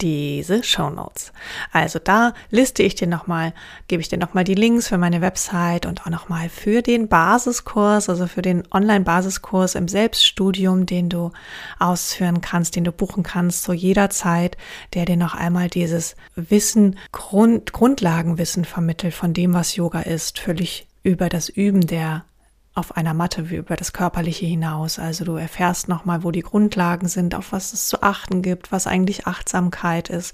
diese 0.02 0.64
Show 0.64 0.90
Notes. 0.90 1.32
Also 1.72 2.00
da 2.00 2.34
liste 2.50 2.84
ich 2.84 2.96
dir 2.96 3.08
nochmal, 3.08 3.54
gebe 3.88 4.02
ich 4.02 4.10
dir 4.10 4.18
nochmal 4.18 4.44
die 4.44 4.56
Links 4.56 4.88
für 4.88 4.98
meine 4.98 5.22
Website 5.22 5.86
und 5.86 6.02
auch 6.02 6.10
nochmal 6.10 6.50
für 6.50 6.82
den 6.82 7.08
Basiskurs, 7.08 8.10
also 8.10 8.28
für 8.28 8.42
den 8.42 8.64
Online-Basiskurs 8.72 9.76
im 9.76 9.88
Selbststudium, 9.88 10.86
den 10.86 11.10
du 11.10 11.32
ausführen 11.80 12.42
kannst, 12.42 12.76
den 12.76 12.84
du 12.84 12.92
buchen 12.92 13.24
kannst 13.24 13.64
zu 13.64 13.74
jeder 13.74 14.10
Zeit, 14.10 14.58
der 14.94 15.06
dir 15.06 15.18
noch 15.18 15.36
einmal 15.36 15.70
dieses 15.70 16.16
Wissen, 16.36 16.98
Grund, 17.12 17.74
Grundlagenwissen 17.74 18.66
vermittelt 18.66 19.14
von 19.14 19.34
dem, 19.34 19.54
was 19.54 19.76
Yoga 19.76 20.02
ist, 20.02 20.40
völlig 20.40 20.88
über 21.04 21.30
das 21.30 21.50
Üben 21.50 21.86
der 21.88 22.24
auf 22.74 22.96
einer 22.96 23.14
Matte 23.14 23.50
wie 23.50 23.58
über 23.58 23.76
das 23.76 23.92
Körperliche 23.92 24.46
hinaus. 24.46 24.98
Also 24.98 25.26
du 25.26 25.36
erfährst 25.36 25.90
nochmal, 25.90 26.24
wo 26.24 26.32
die 26.32 26.42
Grundlagen 26.42 27.08
sind, 27.08 27.36
auf 27.36 27.52
was 27.52 27.74
es 27.74 27.88
zu 27.88 28.02
achten 28.02 28.42
gibt, 28.42 28.72
was 28.72 28.88
eigentlich 28.88 29.28
Achtsamkeit 29.28 30.10
ist, 30.10 30.34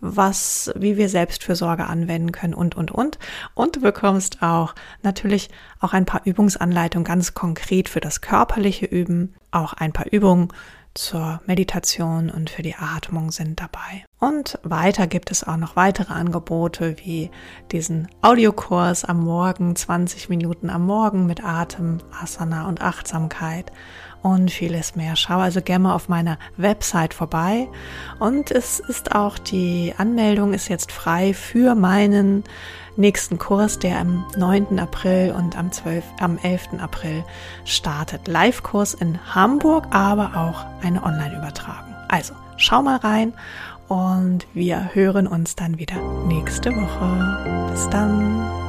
was, 0.00 0.72
wie 0.76 0.96
wir 0.96 1.08
Selbstfürsorge 1.08 1.86
anwenden 1.86 2.32
können 2.32 2.54
und, 2.54 2.74
und, 2.74 2.90
und. 2.90 3.18
Und 3.54 3.76
du 3.76 3.80
bekommst 3.80 4.42
auch 4.42 4.74
natürlich 5.02 5.50
auch 5.80 5.92
ein 5.92 6.06
paar 6.06 6.22
Übungsanleitungen 6.24 7.04
ganz 7.04 7.34
konkret 7.34 7.88
für 7.88 8.00
das 8.00 8.22
körperliche 8.22 8.86
Üben, 8.86 9.34
auch 9.50 9.74
ein 9.74 9.92
paar 9.92 10.10
Übungen 10.10 10.48
zur 10.94 11.40
Meditation 11.46 12.30
und 12.30 12.50
für 12.50 12.62
die 12.62 12.76
Atmung 12.76 13.30
sind 13.30 13.60
dabei. 13.60 14.04
Und 14.24 14.58
weiter 14.62 15.06
gibt 15.06 15.30
es 15.30 15.46
auch 15.46 15.58
noch 15.58 15.76
weitere 15.76 16.14
Angebote 16.14 16.96
wie 17.04 17.30
diesen 17.72 18.08
Audiokurs 18.22 19.04
am 19.04 19.22
Morgen, 19.22 19.76
20 19.76 20.30
Minuten 20.30 20.70
am 20.70 20.86
Morgen 20.86 21.26
mit 21.26 21.44
Atem, 21.44 21.98
Asana 22.22 22.66
und 22.66 22.80
Achtsamkeit 22.80 23.70
und 24.22 24.50
vieles 24.50 24.96
mehr. 24.96 25.16
Schau 25.16 25.40
also 25.40 25.60
gerne 25.60 25.82
mal 25.82 25.94
auf 25.94 26.08
meiner 26.08 26.38
Website 26.56 27.12
vorbei. 27.12 27.68
Und 28.18 28.50
es 28.50 28.80
ist 28.80 29.14
auch 29.14 29.38
die 29.38 29.92
Anmeldung 29.98 30.54
ist 30.54 30.68
jetzt 30.68 30.90
frei 30.90 31.34
für 31.34 31.74
meinen 31.74 32.44
nächsten 32.96 33.36
Kurs, 33.36 33.78
der 33.78 33.98
am 33.98 34.24
9. 34.38 34.78
April 34.78 35.34
und 35.36 35.58
am 35.58 35.70
12, 35.70 36.02
am 36.20 36.38
11. 36.38 36.80
April 36.80 37.24
startet. 37.66 38.26
Live-Kurs 38.26 38.94
in 38.94 39.18
Hamburg, 39.34 39.88
aber 39.90 40.34
auch 40.34 40.64
eine 40.82 41.02
Online-Übertragung. 41.02 41.94
Also 42.08 42.32
schau 42.56 42.80
mal 42.80 42.96
rein 42.96 43.34
und 43.88 44.46
wir 44.54 44.94
hören 44.94 45.26
uns 45.26 45.56
dann 45.56 45.78
wieder 45.78 46.00
nächste 46.26 46.70
Woche. 46.70 47.70
Bis 47.70 47.88
dann. 47.90 48.64